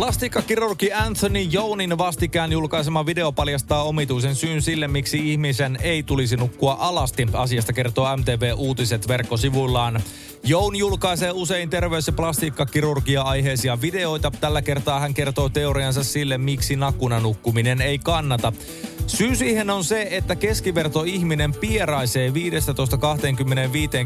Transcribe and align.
Plastiikkakirurgi 0.00 0.92
Anthony 0.92 1.42
Jounin 1.42 1.98
vastikään 1.98 2.52
julkaisema 2.52 3.06
video 3.06 3.32
paljastaa 3.32 3.82
omituisen 3.82 4.34
syyn 4.34 4.62
sille, 4.62 4.88
miksi 4.88 5.32
ihmisen 5.32 5.78
ei 5.82 6.02
tulisi 6.02 6.36
nukkua 6.36 6.76
alasti. 6.80 7.26
Asiasta 7.32 7.72
kertoo 7.72 8.16
MTV 8.16 8.52
Uutiset 8.56 9.08
verkkosivuillaan. 9.08 10.00
Joun 10.44 10.76
julkaisee 10.76 11.30
usein 11.30 11.70
terveys- 11.70 12.06
ja 12.06 12.12
plastiikkakirurgia-aiheisia 12.12 13.80
videoita. 13.80 14.32
Tällä 14.40 14.62
kertaa 14.62 15.00
hän 15.00 15.14
kertoo 15.14 15.48
teoriansa 15.48 16.04
sille, 16.04 16.38
miksi 16.38 16.76
nakuna 16.76 17.20
nukkuminen 17.20 17.80
ei 17.80 17.98
kannata. 17.98 18.52
Syy 19.06 19.36
siihen 19.36 19.70
on 19.70 19.84
se, 19.84 20.08
että 20.10 20.36
keskiverto 20.36 21.02
ihminen 21.02 21.52
pieraisee 21.54 22.30
15-25 22.30 22.34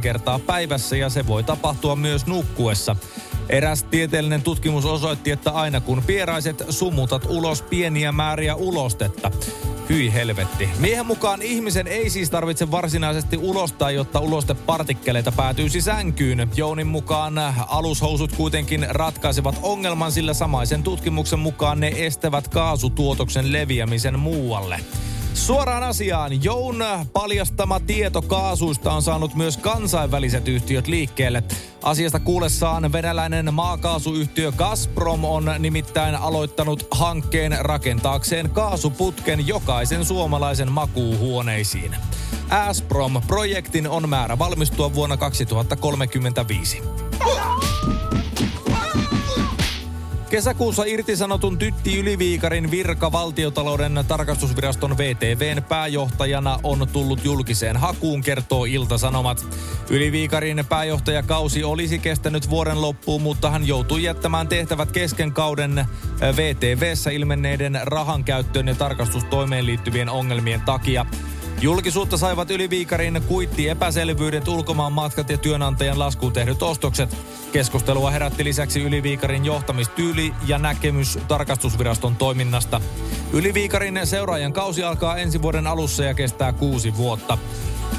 kertaa 0.01 0.38
päivässä 0.38 0.96
ja 0.96 1.09
se 1.09 1.26
voi 1.26 1.45
tapahtua 1.45 1.96
myös 1.96 2.26
nukkuessa. 2.26 2.96
Eräs 3.48 3.82
tieteellinen 3.82 4.42
tutkimus 4.42 4.84
osoitti, 4.84 5.30
että 5.30 5.50
aina 5.50 5.80
kun 5.80 6.02
pieraiset 6.06 6.64
sumutat 6.70 7.26
ulos 7.28 7.62
pieniä 7.62 8.12
määriä 8.12 8.54
ulostetta. 8.54 9.30
Hyi 9.88 10.12
helvetti. 10.12 10.68
Miehen 10.78 11.06
mukaan 11.06 11.42
ihmisen 11.42 11.86
ei 11.86 12.10
siis 12.10 12.30
tarvitse 12.30 12.70
varsinaisesti 12.70 13.36
ulostaa, 13.36 13.90
jotta 13.90 14.20
ulostepartikkeleita 14.20 15.32
päätyisi 15.32 15.80
sänkyyn. 15.80 16.48
Jounin 16.56 16.86
mukaan 16.86 17.38
alushousut 17.68 18.32
kuitenkin 18.32 18.86
ratkaisevat 18.88 19.58
ongelman, 19.62 20.12
sillä 20.12 20.34
samaisen 20.34 20.82
tutkimuksen 20.82 21.38
mukaan 21.38 21.80
ne 21.80 21.92
estävät 21.96 22.48
kaasutuotoksen 22.48 23.52
leviämisen 23.52 24.18
muualle. 24.18 24.80
Suoraan 25.35 25.82
asiaan. 25.82 26.45
Joun 26.45 26.85
paljastama 27.13 27.80
tieto 27.80 28.23
kaasuista 28.23 28.93
on 28.93 29.02
saanut 29.02 29.35
myös 29.35 29.57
kansainväliset 29.57 30.49
yhtiöt 30.49 30.87
liikkeelle. 30.87 31.43
Asiasta 31.82 32.21
kuulessaan 32.21 32.93
venäläinen 32.93 33.54
maakaasuyhtiö 33.54 34.52
Gazprom 34.52 35.24
on 35.24 35.51
nimittäin 35.59 36.15
aloittanut 36.15 36.87
hankkeen 36.91 37.57
rakentaakseen 37.60 38.51
kaasuputken 38.51 39.46
jokaisen 39.46 40.04
suomalaisen 40.04 40.73
makuuhuoneisiin. 40.73 41.96
Asprom-projektin 42.51 43.88
on 43.88 44.09
määrä 44.09 44.38
valmistua 44.38 44.95
vuonna 44.95 45.16
2035. 45.16 46.82
Kesäkuussa 50.35 50.85
irtisanotun 50.85 51.59
Tytti 51.59 51.99
Yliviikarin 51.99 52.71
virka 52.71 53.13
valtiotalouden 53.13 54.04
tarkastusviraston 54.09 54.99
VTVn 54.99 55.63
pääjohtajana 55.63 56.59
on 56.63 56.88
tullut 56.93 57.24
julkiseen 57.24 57.76
hakuun, 57.76 58.23
kertoo 58.23 58.65
Ilta-Sanomat. 58.65 59.46
Yliviikarin 59.91 60.65
pääjohtajakausi 60.68 61.65
olisi 61.65 61.99
kestänyt 61.99 62.51
vuoden 62.51 62.82
loppuun, 62.82 63.23
mutta 63.23 63.51
hän 63.51 63.66
joutui 63.66 64.03
jättämään 64.03 64.49
tehtävät 64.49 64.93
kesken 64.93 65.32
kauden 65.32 65.87
VTVssä 66.37 67.10
ilmenneiden 67.10 67.81
rahan 67.82 68.25
käyttöön 68.25 68.69
ja 68.69 68.75
tarkastustoimeen 68.75 69.66
liittyvien 69.66 70.09
ongelmien 70.09 70.60
takia. 70.60 71.06
Julkisuutta 71.60 72.16
saivat 72.16 72.50
Yliviikarin 72.50 73.22
kuitti 73.28 73.69
epäselvyydet, 73.69 74.48
ulkomaan 74.48 74.92
matkat 74.92 75.31
ja 75.31 75.38
työnantajan 75.38 75.98
laskuun 75.98 76.32
tehdyt 76.32 76.62
ostokset. 76.62 77.16
Keskustelua 77.53 78.10
herätti 78.10 78.44
lisäksi 78.44 78.82
Yliviikarin 78.82 79.44
johtamistyyli 79.44 80.34
ja 80.47 80.59
näkemys 80.59 81.19
tarkastusviraston 81.28 82.16
toiminnasta. 82.16 82.81
Yliviikarin 83.32 84.00
seuraajan 84.04 84.53
kausi 84.53 84.82
alkaa 84.82 85.16
ensi 85.16 85.43
vuoden 85.43 85.66
alussa 85.66 86.04
ja 86.04 86.14
kestää 86.14 86.53
kuusi 86.53 86.97
vuotta. 86.97 87.38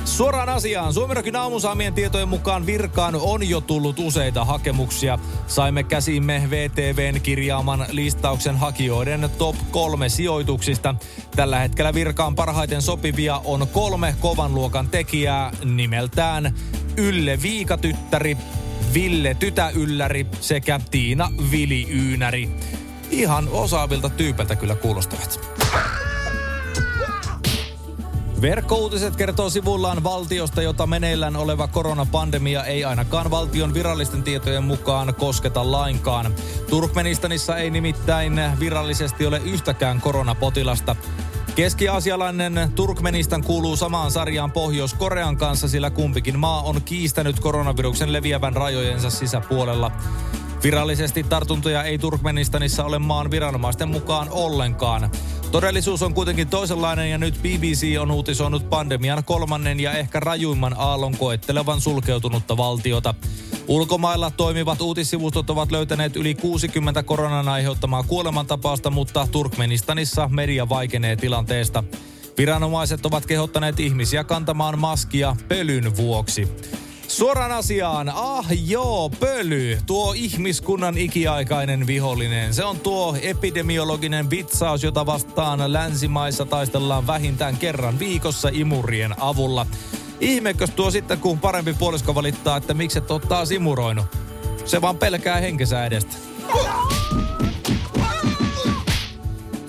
Suoraan 0.05 0.49
asiaan. 0.49 0.93
Suomirokin 0.93 1.35
aamusaamien 1.35 1.93
tietojen 1.93 2.29
mukaan 2.29 2.65
virkaan 2.65 3.15
on 3.15 3.49
jo 3.49 3.61
tullut 3.61 3.99
useita 3.99 4.45
hakemuksia. 4.45 5.19
Saimme 5.47 5.83
käsimme 5.83 6.43
VTVn 6.49 7.21
kirjaaman 7.21 7.85
listauksen 7.89 8.57
hakijoiden 8.57 9.29
top 9.37 9.55
kolme 9.71 10.09
sijoituksista. 10.09 10.95
Tällä 11.35 11.59
hetkellä 11.59 11.93
virkaan 11.93 12.35
parhaiten 12.35 12.81
sopivia 12.81 13.41
on 13.43 13.67
kolme 13.67 14.15
kovan 14.19 14.53
luokan 14.53 14.89
tekijää 14.89 15.51
nimeltään 15.65 16.55
Ylle 16.97 17.41
Viikatyttäri, 17.41 18.37
Ville 18.93 19.33
Tytäylläri 19.33 20.25
sekä 20.41 20.79
Tiina 20.91 21.31
Vili-Yynäri. 21.51 22.49
Ihan 23.11 23.49
osaavilta 23.49 24.09
tyypeltä 24.09 24.55
kyllä 24.55 24.75
kuulostavat. 24.75 25.39
Verkkouutiset 28.41 29.15
kertoo 29.15 29.49
sivullaan 29.49 30.03
valtiosta, 30.03 30.61
jota 30.61 30.87
meneillään 30.87 31.35
oleva 31.35 31.67
koronapandemia 31.67 32.63
ei 32.63 32.85
ainakaan 32.85 33.31
valtion 33.31 33.73
virallisten 33.73 34.23
tietojen 34.23 34.63
mukaan 34.63 35.15
kosketa 35.15 35.71
lainkaan. 35.71 36.33
Turkmenistanissa 36.69 37.57
ei 37.57 37.69
nimittäin 37.69 38.41
virallisesti 38.59 39.25
ole 39.25 39.41
yhtäkään 39.45 40.01
koronapotilasta. 40.01 40.95
Keski-aasialainen 41.55 42.71
Turkmenistan 42.75 43.43
kuuluu 43.43 43.75
samaan 43.75 44.11
sarjaan 44.11 44.51
Pohjois-Korean 44.51 45.37
kanssa, 45.37 45.67
sillä 45.67 45.89
kumpikin 45.89 46.39
maa 46.39 46.61
on 46.61 46.81
kiistänyt 46.81 47.39
koronaviruksen 47.39 48.13
leviävän 48.13 48.55
rajojensa 48.55 49.09
sisäpuolella. 49.09 49.91
Virallisesti 50.63 51.23
tartuntoja 51.23 51.83
ei 51.83 51.97
Turkmenistanissa 51.97 52.83
ole 52.83 52.99
maan 52.99 53.31
viranomaisten 53.31 53.89
mukaan 53.89 54.27
ollenkaan. 54.31 55.11
Todellisuus 55.51 56.01
on 56.01 56.13
kuitenkin 56.13 56.47
toisenlainen 56.47 57.11
ja 57.11 57.17
nyt 57.17 57.39
BBC 57.41 57.99
on 57.99 58.11
uutisoinut 58.11 58.69
pandemian 58.69 59.23
kolmannen 59.23 59.79
ja 59.79 59.91
ehkä 59.91 60.19
rajuimman 60.19 60.75
aallon 60.77 61.17
koettelevan 61.17 61.81
sulkeutunutta 61.81 62.57
valtiota. 62.57 63.15
Ulkomailla 63.67 64.31
toimivat 64.31 64.81
uutissivustot 64.81 65.49
ovat 65.49 65.71
löytäneet 65.71 66.15
yli 66.15 66.35
60 66.35 67.03
koronan 67.03 67.49
aiheuttamaa 67.49 68.03
kuolemantapausta, 68.03 68.89
mutta 68.89 69.27
Turkmenistanissa 69.31 70.27
media 70.27 70.69
vaikenee 70.69 71.15
tilanteesta. 71.15 71.83
Viranomaiset 72.37 73.05
ovat 73.05 73.25
kehottaneet 73.25 73.79
ihmisiä 73.79 74.23
kantamaan 74.23 74.79
maskia 74.79 75.35
pölyn 75.47 75.97
vuoksi. 75.97 76.47
Suoraan 77.07 77.51
asiaan. 77.51 78.11
Ah 78.13 78.45
joo, 78.65 79.09
pöly. 79.09 79.77
Tuo 79.85 80.13
ihmiskunnan 80.17 80.97
ikiaikainen 80.97 81.87
vihollinen. 81.87 82.53
Se 82.53 82.63
on 82.63 82.79
tuo 82.79 83.15
epidemiologinen 83.21 84.29
vitsaus, 84.29 84.83
jota 84.83 85.05
vastaan 85.05 85.73
länsimaissa 85.73 86.45
taistellaan 86.45 87.07
vähintään 87.07 87.57
kerran 87.57 87.99
viikossa 87.99 88.49
imurien 88.53 89.15
avulla. 89.21 89.65
Ihmekös 90.19 90.69
tuo 90.69 90.91
sitten, 90.91 91.19
kun 91.19 91.39
parempi 91.39 91.73
puolisko 91.73 92.15
valittaa, 92.15 92.57
että 92.57 92.73
miksi 92.73 92.97
et 92.97 93.11
ole 93.11 93.19
taas 93.19 93.51
imuroinut. 93.51 94.05
Se 94.65 94.81
vaan 94.81 94.97
pelkää 94.97 95.37
henkensä 95.37 95.85
edestä. 95.85 96.15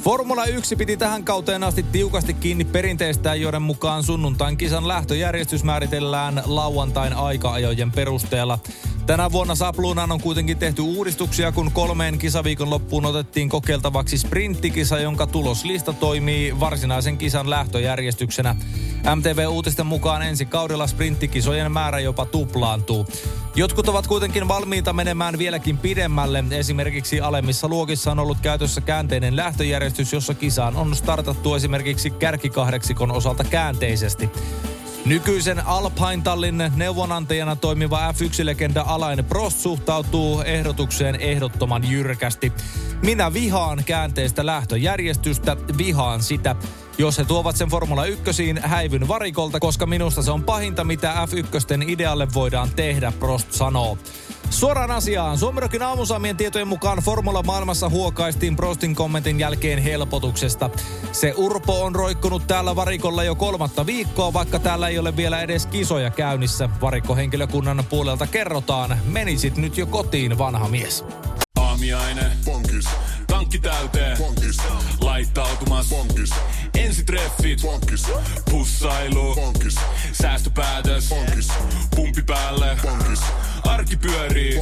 Formula 0.07 0.45
1 0.45 0.77
piti 0.77 0.97
tähän 0.97 1.25
kauteen 1.25 1.65
asti 1.65 1.83
tiukasti 1.83 2.35
kiinni 2.35 2.65
perinteistään, 2.65 3.41
joiden 3.41 3.63
mukaan 3.63 4.03
sunnuntain 4.03 4.57
kisan 4.57 4.89
lähtöjärjestys 4.89 5.65
määritellään 5.65 6.43
lauantain 6.45 7.13
aika-ajojen 7.13 7.93
perusteella. 7.93 8.59
Tänä 9.07 9.33
vuonna 9.33 9.55
Sapluunaan 9.55 10.13
on 10.13 10.21
kuitenkin 10.21 10.59
tehty 10.59 10.83
uudistuksia, 10.83 11.53
kun 11.53 11.73
kolmeen 11.73 12.19
kisaviikon 12.19 12.71
loppuun 12.71 13.07
otettiin 13.07 13.49
kokeiltavaksi 13.49 14.19
sprinttikisa, 14.19 14.99
jonka 14.99 15.27
tuloslista 15.27 15.93
toimii 15.93 16.61
varsinaisen 16.61 17.19
kisan 17.19 17.51
lähtöjärjestyksenä. 17.51 18.57
MTV-uutisten 19.17 19.87
mukaan 19.87 20.23
ensi 20.23 20.47
kaudella 20.47 20.87
sprinttikisojen 20.87 21.73
määrä 21.73 22.01
jopa 22.01 22.27
tuplaantuu. 22.27 23.07
Jotkut 23.57 23.89
ovat 23.89 24.07
kuitenkin 24.07 24.49
valmiita 24.49 24.93
menemään 24.93 25.39
vieläkin 25.39 25.79
pidemmälle. 25.79 26.45
Esimerkiksi 26.51 27.21
alemmissa 27.21 27.69
luokissa 27.69 28.11
on 28.11 28.19
ollut 28.19 28.39
käytössä 28.43 28.81
käänteinen 28.81 29.37
lähtöjärjestys, 29.37 30.13
jossa 30.13 30.35
kisaan 30.35 30.77
on 30.77 30.97
startattu 30.97 31.55
esimerkiksi 31.55 32.11
kärkikahdeksikon 32.11 33.11
osalta 33.11 33.45
käänteisesti. 33.45 34.31
Nykyisen 35.07 35.67
Alpine-tallin 35.67 36.73
neuvonantajana 36.77 37.57
toimiva 37.57 38.13
F1-legenda 38.13 38.85
Alain 38.87 39.25
Prost 39.25 39.59
suhtautuu 39.59 40.41
ehdotukseen 40.41 41.15
ehdottoman 41.15 41.91
jyrkästi. 41.91 42.53
Minä 43.03 43.33
vihaan 43.33 43.83
käänteistä 43.85 44.47
lähtöjärjestystä, 44.47 45.57
vihaan 45.79 46.23
sitä. 46.23 46.57
Jos 46.99 47.19
he 47.19 47.25
tuovat 47.25 47.57
sen 47.57 47.69
Formula 47.69 48.05
1 48.05 48.55
häivyn 48.61 49.09
varikolta, 49.09 49.61
koska 49.61 49.87
minusta 49.87 50.23
se 50.23 50.31
on 50.31 50.45
pahinta, 50.45 50.85
mitä 50.85 51.15
F1 51.15 51.91
idealle 51.91 52.29
voidaan 52.35 52.71
tehdä, 52.77 53.13
Prost 53.13 53.53
sanoo. 53.53 53.99
Suoraan 54.51 54.91
asiaan. 54.91 55.39
Suomirokin 55.39 55.83
aamusamien 55.83 56.37
tietojen 56.37 56.69
mukaan 56.69 56.99
Formula 56.99 57.43
maailmassa 57.43 57.89
huokaistiin 57.89 58.57
Prostin 58.57 58.95
kommentin 58.95 59.41
jälkeen 59.41 59.79
helpotuksesta. 59.79 60.71
Se 61.13 61.35
Urpo 61.37 61.85
on 61.85 61.95
roikkunut 61.95 62.47
täällä 62.47 62.77
varikolla 62.77 63.25
jo 63.25 63.35
kolmatta 63.35 63.87
viikkoa, 63.87 64.33
vaikka 64.33 64.59
täällä 64.59 64.89
ei 64.89 64.99
ole 64.99 65.17
vielä 65.17 65.41
edes 65.41 65.67
kisoja 65.67 66.11
käynnissä. 66.11 66.69
Varikkohenkilökunnan 66.81 67.85
puolelta 67.91 68.27
kerrotaan, 68.27 68.99
menisit 69.05 69.57
nyt 69.57 69.79
jo 69.79 69.87
kotiin 69.87 70.39
vanha 70.39 70.69
mies. 70.69 71.05
Aamiaine. 71.59 72.25
Bonkis, 72.45 72.89
Tankki 73.27 73.59
täyteen. 73.59 74.19
bonkis, 74.19 74.57
Laittautumas. 75.01 75.89
bonkis, 75.89 76.31
Ensitreffit. 76.75 77.63
bonkis, 77.63 78.07
Pussailu. 78.51 79.35
bonkis, 79.35 79.75
Säästöpäätös. 80.13 81.09
bonkis, 81.09 81.49
Pumpi 81.97 82.23
päälle. 82.23 82.77
bonkis. 82.83 83.21
Arki 83.87 83.97
pyörii. 83.97 84.61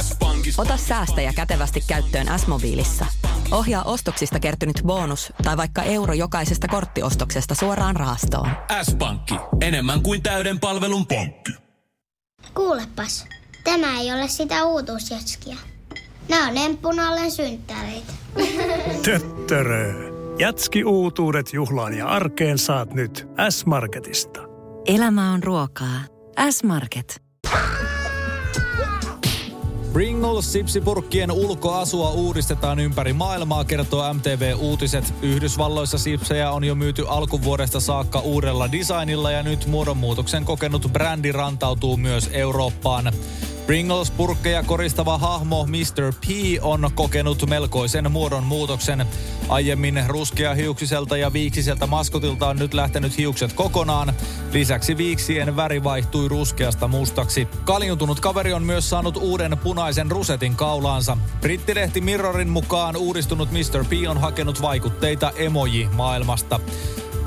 S-pankis. 0.00 0.58
Ota 0.58 0.76
säästäjä 0.76 1.32
kätevästi 1.32 1.80
käyttöön 1.86 2.38
S-mobiilissa. 2.38 3.06
Ohjaa 3.50 3.82
ostoksista 3.82 4.40
kertynyt 4.40 4.82
bonus 4.86 5.32
tai 5.42 5.56
vaikka 5.56 5.82
euro 5.82 6.14
jokaisesta 6.14 6.68
korttiostoksesta 6.68 7.54
suoraan 7.54 7.96
rahastoon. 7.96 8.48
S-pankki. 8.82 9.34
Enemmän 9.60 10.02
kuin 10.02 10.22
täyden 10.22 10.60
palvelun 10.60 11.06
pankki. 11.06 11.52
Kuulepas, 12.54 13.26
tämä 13.64 14.00
ei 14.00 14.12
ole 14.12 14.28
sitä 14.28 14.64
uutuusjatskia. 14.64 15.56
Nämä 16.28 16.48
on 16.48 16.56
emppunallen 16.56 17.30
synttäreitä. 17.30 18.12
Töttörö. 19.04 19.94
Jatski 20.38 20.84
uutuudet 20.84 21.52
juhlaan 21.52 21.94
ja 21.94 22.06
arkeen 22.06 22.58
saat 22.58 22.94
nyt 22.94 23.28
S-Marketista. 23.50 24.40
Elämä 24.86 25.32
on 25.32 25.42
ruokaa. 25.42 26.00
S-Market. 26.50 27.29
Pringles 29.92 30.52
sipsipurkkien 30.52 31.32
ulkoasua 31.32 32.10
uudistetaan 32.10 32.78
ympäri 32.78 33.12
maailmaa, 33.12 33.64
kertoo 33.64 34.14
MTV 34.14 34.54
Uutiset. 34.58 35.14
Yhdysvalloissa 35.22 35.98
sipsejä 35.98 36.50
on 36.50 36.64
jo 36.64 36.74
myyty 36.74 37.04
alkuvuodesta 37.08 37.80
saakka 37.80 38.18
uudella 38.18 38.72
designilla 38.72 39.30
ja 39.30 39.42
nyt 39.42 39.66
muodonmuutoksen 39.66 40.44
kokenut 40.44 40.88
brändi 40.92 41.32
rantautuu 41.32 41.96
myös 41.96 42.30
Eurooppaan. 42.32 43.12
Pringles-purkkeja 43.70 44.62
koristava 44.62 45.18
hahmo 45.18 45.66
Mr. 45.66 46.12
P 46.12 46.28
on 46.62 46.90
kokenut 46.94 47.48
melkoisen 47.48 48.12
muodonmuutoksen. 48.12 49.06
Aiemmin 49.48 50.04
ruskea 50.06 50.54
hiuksiselta 50.54 51.16
ja 51.16 51.32
viiksiseltä 51.32 51.86
maskotilta 51.86 52.48
on 52.48 52.56
nyt 52.56 52.74
lähtenyt 52.74 53.18
hiukset 53.18 53.52
kokonaan. 53.52 54.12
Lisäksi 54.52 54.96
viiksien 54.96 55.56
väri 55.56 55.84
vaihtui 55.84 56.28
ruskeasta 56.28 56.88
mustaksi. 56.88 57.48
Kaljutunut 57.64 58.20
kaveri 58.20 58.52
on 58.52 58.62
myös 58.62 58.90
saanut 58.90 59.16
uuden 59.16 59.58
punaisen 59.62 60.10
rusetin 60.10 60.56
kaulaansa. 60.56 61.16
Brittilehti 61.40 62.00
Mirrorin 62.00 62.50
mukaan 62.50 62.96
uudistunut 62.96 63.50
Mr. 63.50 63.84
P 63.84 63.92
on 64.08 64.18
hakenut 64.18 64.62
vaikutteita 64.62 65.32
emoji-maailmasta. 65.36 66.60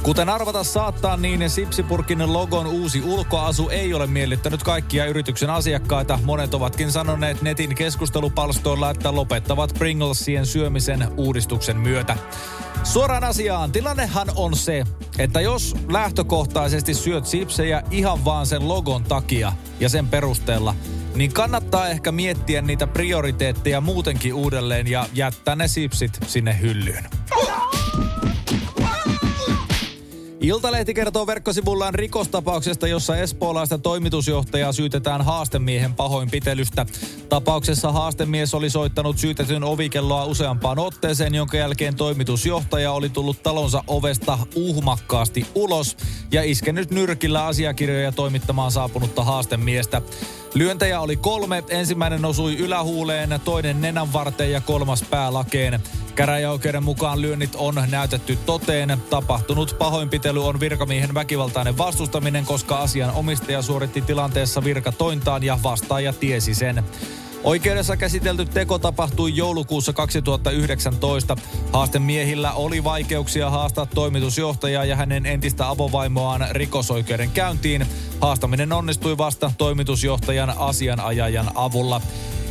Kuten 0.04 0.30
arvata 0.30 0.64
saattaa, 0.64 1.18
niin 1.18 1.50
Sipsipurkin 1.50 2.34
logon 2.34 2.68
uusi 2.68 3.02
ulkoasu 3.02 3.70
ei 3.70 3.94
ole 3.94 4.08
miellyttänyt 4.08 4.64
kaikkia 4.64 5.06
yrityksen 5.06 5.50
asiakkaita. 5.50 6.20
Monet 6.24 6.54
ovatkin 6.54 6.92
sanoneet 6.92 7.42
netin 7.42 7.76
keskustelupalstoilla, 7.76 8.90
että 8.90 9.16
lopettavat 9.16 9.74
Pringlesien 9.80 10.46
syömisen 10.46 11.08
uudistuksen 11.18 11.78
myötä. 11.78 12.18
Suoraan 12.84 13.24
asiaan, 13.24 13.72
tilannehan 13.72 14.28
on 14.36 14.56
se, 14.56 14.84
että 15.20 15.42
jos 15.42 15.76
lähtökohtaisesti 15.90 16.94
syöt 16.94 17.26
sipsejä 17.26 17.84
ihan 17.92 18.26
vaan 18.26 18.46
sen 18.46 18.68
logon 18.68 19.04
takia 19.04 19.54
ja 19.80 19.90
sen 19.90 20.08
perusteella, 20.08 20.76
niin 21.16 21.34
kannattaa 21.34 21.88
ehkä 21.88 22.12
miettiä 22.12 22.62
niitä 22.62 22.88
prioriteetteja 22.88 23.82
muutenkin 23.82 24.34
uudelleen 24.34 24.88
ja 24.88 25.06
jättää 25.14 25.56
ne 25.56 25.68
sipsit 25.68 26.20
sinne 26.28 26.62
hyllyyn. 26.62 27.10
Iltalehti 30.44 30.94
kertoo 30.94 31.28
verkkosivullaan 31.28 31.94
rikostapauksesta, 31.94 32.88
jossa 32.88 33.18
espoolaista 33.18 33.78
toimitusjohtajaa 33.78 34.72
syytetään 34.72 35.22
haastemiehen 35.22 35.94
pahoinpitelystä. 35.94 36.86
Tapauksessa 37.30 37.92
haastemies 37.92 38.54
oli 38.54 38.70
soittanut 38.70 39.18
syytetyn 39.18 39.64
ovikelloa 39.64 40.26
useampaan 40.26 40.80
otteeseen, 40.80 41.36
jonka 41.36 41.58
jälkeen 41.58 41.96
toimitusjohtaja 41.96 42.92
oli 42.92 43.10
tullut 43.10 43.44
talonsa 43.44 43.84
ovesta 43.88 44.40
uhmakkaasti 44.56 45.48
ulos 45.56 45.98
ja 46.32 46.44
iskenyt 46.44 46.92
nyrkillä 46.92 47.46
asiakirjoja 47.46 48.12
toimittamaan 48.12 48.72
saapunutta 48.72 49.24
haastemiestä. 49.24 50.02
Lyöntejä 50.54 51.00
oli 51.00 51.18
kolme. 51.18 51.64
Ensimmäinen 51.70 52.26
osui 52.26 52.58
ylähuuleen, 52.58 53.40
toinen 53.46 53.82
nenän 53.82 54.14
varteen 54.14 54.52
ja 54.52 54.62
kolmas 54.62 55.04
päälakeen. 55.10 55.80
Käräjäoikeuden 56.16 56.84
mukaan 56.84 57.22
lyönnit 57.22 57.56
on 57.56 57.76
näytetty 57.92 58.38
toteen. 58.46 58.98
Tapahtunut 59.10 59.76
pahoinpitely 59.80 60.46
on 60.46 60.60
virkamiehen 60.60 61.14
väkivaltainen 61.14 61.78
vastustaminen, 61.78 62.46
koska 62.46 62.78
asian 62.78 63.12
omistaja 63.12 63.62
suoritti 63.62 64.02
tilanteessa 64.02 64.64
virkatointaan 64.64 65.44
ja 65.44 65.60
vastaaja 65.64 66.14
tiesi 66.14 66.56
sen. 66.56 66.84
Oikeudessa 67.44 67.98
käsitelty 67.98 68.46
teko 68.46 68.80
tapahtui 68.80 69.36
joulukuussa 69.36 69.94
2019. 69.94 71.36
Haastemiehillä 71.74 72.52
oli 72.52 72.84
vaikeuksia 72.84 73.50
haastaa 73.50 73.86
toimitusjohtajaa 73.86 74.86
ja 74.86 74.96
hänen 74.96 75.26
entistä 75.26 75.70
avovaimoaan 75.70 76.48
rikosoikeuden 76.52 77.32
käyntiin. 77.32 77.86
Haastaminen 78.24 78.74
onnistui 78.74 79.18
vasta 79.18 79.52
toimitusjohtajan 79.58 80.54
asianajajan 80.58 81.52
avulla. 81.56 82.02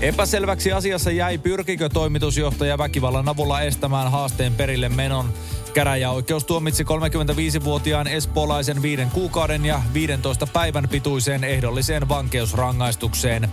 Epäselväksi 0.00 0.72
asiassa 0.72 1.10
jäi, 1.10 1.38
pyrkikö 1.38 1.88
toimitusjohtaja 1.88 2.78
väkivallan 2.78 3.28
avulla 3.28 3.60
estämään 3.60 4.10
haasteen 4.10 4.54
perille 4.54 4.88
menon. 4.88 5.32
Käräjäoikeus 5.74 6.44
tuomitsi 6.44 6.84
35-vuotiaan 6.84 8.06
espoolaisen 8.06 8.82
viiden 8.82 9.10
kuukauden 9.10 9.64
ja 9.64 9.82
15 9.94 10.46
päivän 10.46 10.88
pituiseen 10.88 11.44
ehdolliseen 11.44 12.08
vankeusrangaistukseen. 12.08 13.48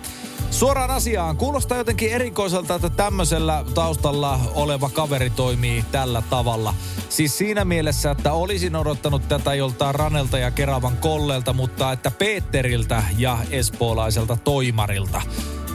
Suoraan 0.51 0.91
asiaan. 0.91 1.37
Kuulostaa 1.37 1.77
jotenkin 1.77 2.11
erikoiselta, 2.11 2.75
että 2.75 2.89
tämmöisellä 2.89 3.65
taustalla 3.73 4.39
oleva 4.55 4.89
kaveri 4.89 5.29
toimii 5.29 5.85
tällä 5.91 6.23
tavalla. 6.29 6.73
Siis 7.09 7.37
siinä 7.37 7.65
mielessä, 7.65 8.11
että 8.11 8.33
olisin 8.33 8.75
odottanut 8.75 9.27
tätä 9.27 9.53
joltain 9.53 9.95
Ranelta 9.95 10.37
ja 10.37 10.51
Keravan 10.51 10.97
kollelta, 10.97 11.53
mutta 11.53 11.91
että 11.91 12.11
Peteriltä 12.11 13.03
ja 13.17 13.37
espoolaiselta 13.51 14.37
toimarilta. 14.43 15.21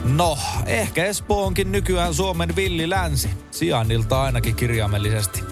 No, 0.03 0.37
ehkä 0.65 1.05
Espoo 1.05 1.45
onkin 1.45 1.71
nykyään 1.71 2.13
Suomen 2.13 2.55
villi 2.55 2.89
länsi. 2.89 3.29
Sijainnilta 3.51 4.21
ainakin 4.21 4.55
kirjaimellisesti. 4.55 5.43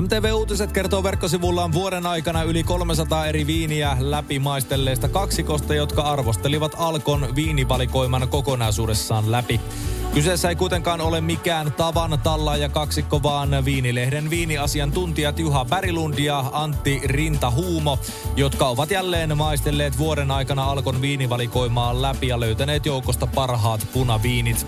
MTV 0.00 0.32
Uutiset 0.34 0.72
kertoo 0.72 1.02
verkkosivullaan 1.02 1.72
vuoden 1.72 2.06
aikana 2.06 2.42
yli 2.42 2.62
300 2.62 3.26
eri 3.26 3.46
viiniä 3.46 3.96
läpimaistelleista 4.00 5.08
kaksikosta, 5.08 5.74
jotka 5.74 6.02
arvostelivat 6.02 6.72
Alkon 6.78 7.28
viinivalikoiman 7.34 8.28
kokonaisuudessaan 8.28 9.32
läpi. 9.32 9.60
Kyseessä 10.14 10.48
ei 10.48 10.56
kuitenkaan 10.56 11.00
ole 11.00 11.20
mikään 11.20 11.72
tavan 11.72 12.18
talla 12.22 12.56
ja 12.56 12.68
kaksikko, 12.68 13.22
vaan 13.22 13.64
viinilehden 13.64 14.30
viiniasiantuntijat 14.30 15.38
Juha 15.38 15.64
Pärilund 15.64 16.18
ja 16.18 16.44
Antti 16.52 17.00
Rintahuumo, 17.04 17.98
jotka 18.36 18.68
ovat 18.68 18.90
jälleen 18.90 19.36
maistelleet 19.38 19.98
vuoden 19.98 20.30
aikana 20.30 20.64
Alkon 20.64 21.00
viinivalikoimaa 21.00 22.02
läpi 22.02 22.28
ja 22.28 22.40
löytäneet 22.40 22.86
joukosta 22.86 23.26
parhaat 23.26 23.86
punaviinit. 23.92 24.66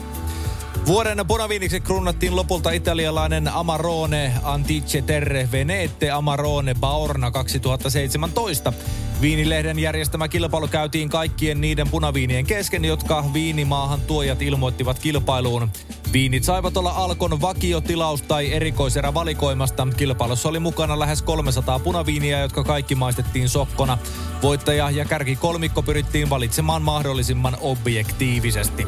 Vuoden 0.86 1.26
punaviiniksi 1.26 1.80
kruunattiin 1.80 2.36
lopulta 2.36 2.70
italialainen 2.70 3.48
Amarone 3.48 4.32
Antiche 4.42 5.02
Terre 5.02 5.48
Venete 5.52 6.10
Amarone 6.10 6.74
Baorna 6.74 7.30
2017. 7.30 8.72
Viinilehden 9.20 9.78
järjestämä 9.78 10.28
kilpailu 10.28 10.68
käytiin 10.68 11.08
kaikkien 11.08 11.60
niiden 11.60 11.90
punaviinien 11.90 12.46
kesken, 12.46 12.84
jotka 12.84 13.24
viinimaahan 13.32 14.00
tuojat 14.00 14.42
ilmoittivat 14.42 14.98
kilpailuun. 14.98 15.70
Viinit 16.12 16.44
saivat 16.44 16.76
olla 16.76 16.90
Alkon 16.90 17.40
vakiotilaus 17.40 18.22
tai 18.22 18.52
erikoiserä 18.52 19.14
valikoimasta. 19.14 19.88
Kilpailussa 19.96 20.48
oli 20.48 20.58
mukana 20.58 20.98
lähes 20.98 21.22
300 21.22 21.78
punaviiniä, 21.78 22.40
jotka 22.40 22.64
kaikki 22.64 22.94
maistettiin 22.94 23.48
sokkona. 23.48 23.98
Voittaja 24.42 24.90
ja 24.90 25.04
kärki 25.04 25.36
kolmikko 25.36 25.82
pyrittiin 25.82 26.30
valitsemaan 26.30 26.82
mahdollisimman 26.82 27.56
objektiivisesti. 27.60 28.86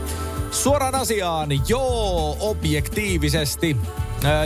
Suoraan 0.50 0.94
asiaan, 0.94 1.48
joo, 1.68 2.36
objektiivisesti. 2.40 3.76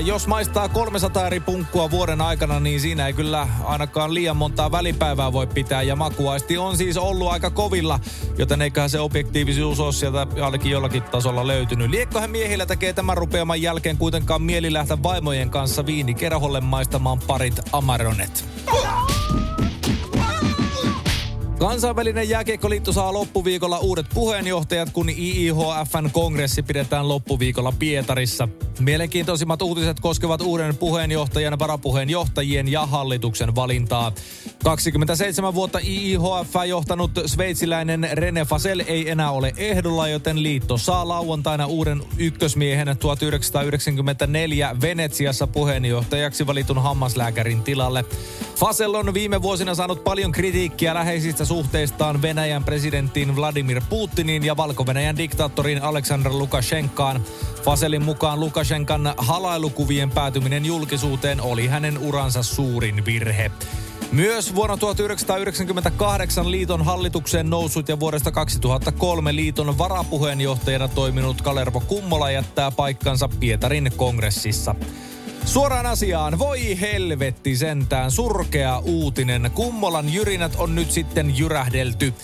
Jos 0.05 0.27
maistaa 0.27 0.69
300 0.69 1.27
eri 1.27 1.41
punkkua 1.41 1.91
vuoden 1.91 2.21
aikana, 2.21 2.61
niin 2.61 2.81
siinä 2.81 3.07
ei 3.07 3.13
kyllä 3.13 3.49
ainakaan 3.65 4.15
liian 4.15 4.37
montaa 4.37 4.73
välipäivää 4.73 5.33
voi 5.33 5.47
pitää. 5.47 5.83
Ja 5.83 5.97
makuaisti 5.97 6.59
on 6.59 6.77
siis 6.77 6.97
ollut 6.97 7.31
aika 7.33 7.51
kovilla, 7.51 8.01
joten 8.39 8.63
eiköhän 8.63 8.91
se 8.91 9.01
objektiivisuus 9.01 9.81
ole 9.81 9.93
sieltä 9.93 10.27
ainakin 10.43 10.73
jollakin 10.73 11.03
tasolla 11.03 11.47
löytynyt. 11.47 11.91
Liekkohän 11.91 12.31
miehillä 12.31 12.67
tekee 12.67 12.93
tämän 12.93 13.17
rupeaman 13.17 13.63
jälkeen 13.63 13.97
kuitenkaan 13.97 14.43
mieli 14.43 14.73
lähteä 14.73 15.03
vaimojen 15.03 15.51
kanssa 15.51 15.87
viinikerholle 15.87 16.61
maistamaan 16.61 17.19
parit 17.19 17.61
amaronet. 17.73 18.45
Kansainvälinen 21.63 22.29
jääkiekkoliitto 22.29 22.93
saa 22.93 23.13
loppuviikolla 23.13 23.79
uudet 23.79 24.07
puheenjohtajat, 24.15 24.91
kun 24.91 25.09
IIHFn 25.09 26.11
kongressi 26.13 26.63
pidetään 26.63 27.09
loppuviikolla 27.09 27.73
Pietarissa. 27.79 28.49
Mielenkiintoisimmat 28.81 29.63
uutiset 29.63 30.01
koskevat 30.01 30.41
uuden 30.41 30.77
puheenjohtajan, 30.77 31.59
varapuheenjohtajien 31.59 32.69
ja 32.69 32.87
hallituksen 32.87 33.55
valintaa. 33.55 34.13
27 34.65 35.55
vuotta 35.55 35.79
IIHF 35.79 36.55
johtanut 36.69 37.11
sveitsiläinen 37.27 38.09
René 38.13 38.45
Fasel 38.45 38.83
ei 38.87 39.11
enää 39.11 39.31
ole 39.31 39.53
ehdolla, 39.57 40.09
joten 40.09 40.43
liitto 40.43 40.79
saa 40.79 41.09
lauantaina 41.09 41.67
uuden 41.67 42.03
ykkösmiehen 42.19 42.97
1994 42.99 44.77
Venetsiassa 44.81 45.47
puheenjohtajaksi 45.47 46.47
valitun 46.47 46.83
hammaslääkärin 46.83 47.63
tilalle. 47.63 48.05
Fasel 48.57 48.95
on 48.95 49.15
viime 49.15 49.43
vuosina 49.43 49.75
saanut 49.75 50.05
paljon 50.05 50.33
kritiikkiä 50.33 50.95
läheisistä 50.95 51.45
suhteistaan 51.45 52.23
Venäjän 52.23 52.65
presidenttiin 52.65 53.37
Vladimir 53.37 53.83
Putinin 53.89 54.45
ja 54.45 54.57
Valko-Venäjän 54.57 55.17
diktaattoriin 55.17 55.83
Aleksandr 55.83 56.31
Lukashenkaan. 56.31 57.23
Faselin 57.65 58.05
mukaan 58.05 58.41
Lukashenkan 58.41 59.15
halailukuvien 59.17 60.11
päätyminen 60.11 60.67
julkisuuteen 60.67 61.41
oli 61.41 61.67
hänen 61.67 61.99
uransa 61.99 62.43
suurin 62.43 63.05
virhe. 63.05 63.51
Myös 64.13 64.55
vuonna 64.55 64.77
1998 64.77 66.51
liiton 66.51 66.85
hallitukseen 66.85 67.51
noussut 67.51 67.89
ja 67.89 68.01
vuodesta 68.01 68.31
2003 68.31 69.37
liiton 69.37 69.79
varapuheenjohtajana 69.79 70.89
toiminut 70.89 71.43
Kalervo 71.43 71.81
Kummola 71.81 72.31
jättää 72.31 72.71
paikkansa 72.71 73.29
Pietarin 73.41 73.93
kongressissa. 73.97 74.75
Suoraan 75.45 75.87
asiaan, 75.87 76.39
voi 76.39 76.81
helvetti 76.81 77.57
sentään, 77.57 78.11
surkea 78.11 78.79
uutinen. 78.79 79.51
Kummolan 79.55 80.13
jyrinät 80.13 80.57
on 80.57 80.75
nyt 80.75 80.91
sitten 80.91 81.39
jyrähdelty. 81.39 82.15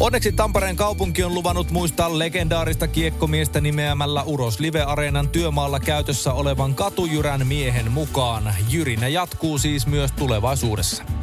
Onneksi 0.00 0.32
Tampereen 0.32 0.76
kaupunki 0.76 1.24
on 1.24 1.34
luvannut 1.34 1.70
muistaa 1.70 2.18
legendaarista 2.18 2.88
kiekkomiestä 2.88 3.60
nimeämällä 3.60 4.22
Uros 4.22 4.60
Live-areenan 4.60 5.28
työmaalla 5.28 5.80
käytössä 5.80 6.32
olevan 6.32 6.74
katujyrän 6.74 7.46
miehen 7.46 7.92
mukaan. 7.92 8.54
Jyrinä 8.68 9.08
jatkuu 9.08 9.58
siis 9.58 9.86
myös 9.86 10.12
tulevaisuudessa. 10.12 11.17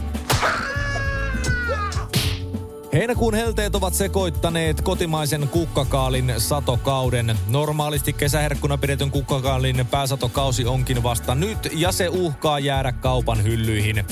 Heinäkuun 2.95 3.33
helteet 3.33 3.75
ovat 3.75 3.93
sekoittaneet 3.93 4.81
kotimaisen 4.81 5.47
kukkakaalin 5.47 6.33
satokauden. 6.37 7.37
Normaalisti 7.47 8.13
kesäherkkuna 8.13 8.77
pidetyn 8.77 9.11
kukkakaalin 9.11 9.87
pääsatokausi 9.91 10.65
onkin 10.65 11.03
vasta 11.03 11.35
nyt 11.35 11.57
ja 11.71 11.91
se 11.91 12.09
uhkaa 12.09 12.59
jäädä 12.59 12.91
kaupan 12.91 13.43
hyllyihin. 13.43 14.05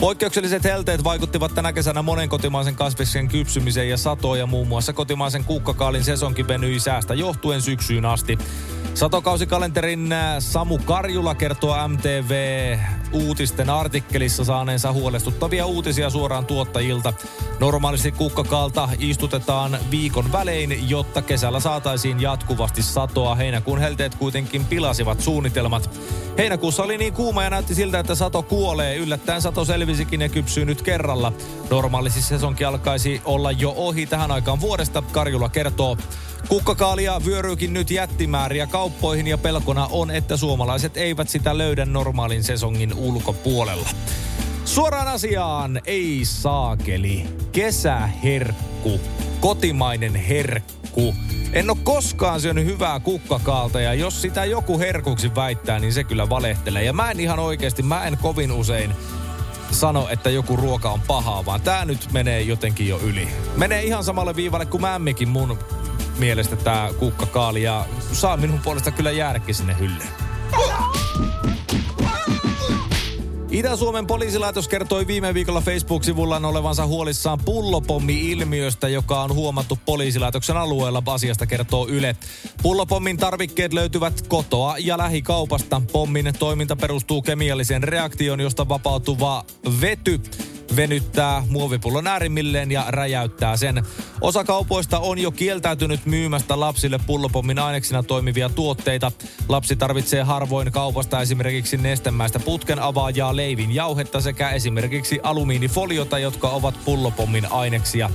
Poikkeukselliset 0.00 0.64
helteet 0.64 1.04
vaikuttivat 1.04 1.54
tänä 1.54 1.72
kesänä 1.72 2.02
monen 2.02 2.28
kotimaisen 2.28 2.74
kasviksen 2.74 3.28
kypsymiseen 3.28 3.88
ja 3.88 3.96
satoon 3.96 4.38
ja 4.38 4.46
muun 4.46 4.68
muassa 4.68 4.92
kotimaisen 4.92 5.44
kukkakaalin 5.44 6.04
sesonkin 6.04 6.48
venyi 6.48 6.80
säästä 6.80 7.14
johtuen 7.14 7.62
syksyyn 7.62 8.04
asti. 8.04 8.38
Satokausikalenterin 8.94 10.12
äh, 10.12 10.36
Samu 10.38 10.78
Karjula 10.78 11.34
kertoo 11.34 11.88
MTV 11.88 12.30
uutisten 13.12 13.70
artikkelissa 13.70 14.44
saaneensa 14.44 14.92
huolestuttavia 14.92 15.66
uutisia 15.66 16.10
suoraan 16.10 16.46
tuottajilta. 16.46 17.12
Normaalisti 17.60 18.12
kukkakaalta 18.12 18.88
istutetaan 18.98 19.78
viikon 19.90 20.32
välein, 20.32 20.88
jotta 20.90 21.22
kesällä 21.22 21.60
saataisiin 21.60 22.20
jatkuvasti 22.20 22.82
satoa. 22.82 23.34
Heinäkuun 23.34 23.78
helteet 23.78 24.14
kuitenkin 24.14 24.64
pilasivat 24.64 25.20
suunnitelmat. 25.20 25.90
Heinäkuussa 26.38 26.82
oli 26.82 26.98
niin 26.98 27.12
kuuma 27.12 27.42
ja 27.44 27.50
näytti 27.50 27.74
siltä, 27.74 27.98
että 27.98 28.14
sato 28.14 28.42
kuolee. 28.42 28.96
Yllättäen 28.96 29.42
sato 29.42 29.64
selvisikin 29.64 30.20
ja 30.20 30.28
kypsyy 30.28 30.64
nyt 30.64 30.82
kerralla. 30.82 31.32
Normaalisti 31.70 32.22
sesonkin 32.22 32.66
alkaisi 32.66 33.22
olla 33.24 33.52
jo 33.52 33.74
ohi 33.76 34.06
tähän 34.06 34.30
aikaan 34.30 34.60
vuodesta, 34.60 35.02
Karjula 35.12 35.48
kertoo. 35.48 35.96
Kukkakaalia 36.48 37.20
vyöryykin 37.24 37.72
nyt 37.72 37.90
jättimääriä 37.90 38.66
kauppoihin 38.66 39.26
ja 39.26 39.38
pelkona 39.38 39.88
on, 39.90 40.10
että 40.10 40.36
suomalaiset 40.36 40.96
eivät 40.96 41.28
sitä 41.28 41.58
löydä 41.58 41.84
normaalin 41.84 42.44
sesongin 42.44 42.94
ulkopuolella. 43.00 43.88
Suoraan 44.64 45.08
asiaan, 45.08 45.80
ei 45.84 46.20
saakeli. 46.24 47.24
Kesäherkku. 47.52 49.00
Kotimainen 49.40 50.14
herkku. 50.14 51.14
En 51.52 51.70
ole 51.70 51.78
koskaan 51.82 52.40
syönyt 52.40 52.64
hyvää 52.64 53.00
kukkakaalta 53.00 53.80
ja 53.80 53.94
jos 53.94 54.22
sitä 54.22 54.44
joku 54.44 54.78
herkuksi 54.78 55.34
väittää, 55.34 55.78
niin 55.78 55.92
se 55.92 56.04
kyllä 56.04 56.28
valehtelee. 56.28 56.84
Ja 56.84 56.92
mä 56.92 57.10
en 57.10 57.20
ihan 57.20 57.38
oikeasti, 57.38 57.82
mä 57.82 58.04
en 58.04 58.18
kovin 58.18 58.52
usein 58.52 58.94
sano, 59.70 60.08
että 60.08 60.30
joku 60.30 60.56
ruoka 60.56 60.90
on 60.90 61.00
pahaa, 61.00 61.44
vaan 61.46 61.60
tää 61.60 61.84
nyt 61.84 62.08
menee 62.12 62.42
jotenkin 62.42 62.88
jo 62.88 62.98
yli. 62.98 63.28
Menee 63.56 63.82
ihan 63.82 64.04
samalle 64.04 64.36
viivalle 64.36 64.66
kuin 64.66 64.80
mämmikin 64.80 65.28
mun 65.28 65.58
mielestä 66.18 66.56
tää 66.56 66.92
kukkakaali 66.98 67.62
ja 67.62 67.86
saa 68.12 68.36
minun 68.36 68.60
puolesta 68.60 68.90
kyllä 68.90 69.10
jäädäkin 69.10 69.54
sinne 69.54 69.76
hyllyyn. 69.78 70.29
Itä-Suomen 73.60 74.06
poliisilaitos 74.06 74.68
kertoi 74.68 75.06
viime 75.06 75.34
viikolla 75.34 75.60
Facebook-sivullaan 75.60 76.44
olevansa 76.44 76.86
huolissaan 76.86 77.38
pullopommi-ilmiöstä, 77.44 78.88
joka 78.88 79.22
on 79.22 79.34
huomattu 79.34 79.78
poliisilaitoksen 79.86 80.56
alueella. 80.56 81.02
Asiasta 81.06 81.46
kertoo 81.46 81.88
Yle. 81.88 82.16
Pullopommin 82.62 83.16
tarvikkeet 83.16 83.72
löytyvät 83.72 84.26
kotoa 84.28 84.78
ja 84.78 84.98
lähikaupasta. 84.98 85.82
Pommin 85.92 86.32
toiminta 86.38 86.76
perustuu 86.76 87.22
kemialliseen 87.22 87.82
reaktioon, 87.82 88.40
josta 88.40 88.68
vapautuva 88.68 89.44
vety 89.80 90.20
venyttää 90.76 91.42
muovipullon 91.48 92.06
äärimmilleen 92.06 92.70
ja 92.70 92.84
räjäyttää 92.88 93.56
sen. 93.56 93.84
Osa 94.20 94.44
kaupoista 94.44 94.98
on 94.98 95.18
jo 95.18 95.30
kieltäytynyt 95.30 96.06
myymästä 96.06 96.60
lapsille 96.60 97.00
pullopommin 97.06 97.58
aineksina 97.58 98.02
toimivia 98.02 98.48
tuotteita. 98.48 99.12
Lapsi 99.48 99.76
tarvitsee 99.76 100.22
harvoin 100.22 100.72
kaupasta 100.72 101.20
esimerkiksi 101.20 101.76
nestemäistä 101.76 102.38
putken 102.38 102.78
avaajaa, 102.78 103.36
leivin 103.36 103.74
jauhetta 103.74 104.20
sekä 104.20 104.50
esimerkiksi 104.50 105.20
alumiinifoliota, 105.22 106.18
jotka 106.18 106.48
ovat 106.48 106.74
pullopommin 106.84 107.52
aineksia. 107.52 108.10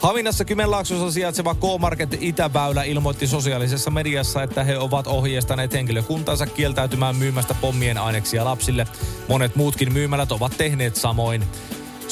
Haminassa 0.00 0.44
Kymenlaaksossa 0.44 1.10
sijaitseva 1.10 1.54
K-Market 1.54 2.18
Itäväylä 2.20 2.82
ilmoitti 2.82 3.26
sosiaalisessa 3.26 3.90
mediassa, 3.90 4.42
että 4.42 4.64
he 4.64 4.78
ovat 4.78 5.06
ohjeistaneet 5.06 5.72
henkilökuntansa 5.72 6.46
kieltäytymään 6.46 7.16
myymästä 7.16 7.54
pommien 7.54 7.98
aineksia 7.98 8.44
lapsille. 8.44 8.86
Monet 9.28 9.56
muutkin 9.56 9.92
myymälät 9.92 10.32
ovat 10.32 10.52
tehneet 10.58 10.96
samoin. 10.96 11.44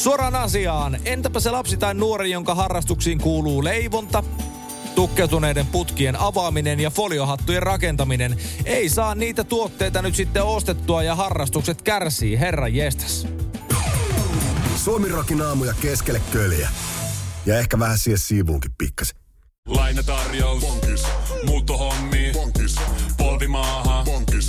Suoraan 0.01 0.37
asiaan. 0.37 0.99
Entäpä 1.05 1.41
se 1.41 1.51
lapsi 1.51 1.77
tai 1.77 1.95
nuori, 1.95 2.31
jonka 2.31 2.55
harrastuksiin 2.55 3.19
kuuluu 3.19 3.65
leivonta, 3.65 4.23
tukkeutuneiden 4.95 5.67
putkien 5.67 6.21
avaaminen 6.21 6.81
ja 6.81 6.91
foliohattujen 6.91 7.63
rakentaminen. 7.63 8.37
Ei 8.65 8.89
saa 8.89 9.15
niitä 9.15 9.45
tuotteita 9.45 10.03
nyt 10.03 10.15
sitten 10.15 10.43
ostettua 10.43 11.03
ja 11.03 11.15
harrastukset 11.15 11.83
kärsii, 11.83 12.39
herra 12.39 12.69
jestas. 12.69 13.27
Suomirokin 14.77 15.43
aamuja 15.43 15.75
keskelle 15.81 16.21
köljä. 16.33 16.69
Ja 17.47 17.59
ehkä 17.59 17.79
vähän 17.79 17.99
siihen 17.99 18.19
siivuunkin 18.19 18.73
pikkasen. 18.79 19.17
Lainatarjous. 19.69 20.61
Bonkis. 20.61 21.03
Muuttohommi. 21.47 22.31
Bonkis. 22.33 22.77
Polvimaaha. 23.17 24.05
Bonkis. 24.05 24.49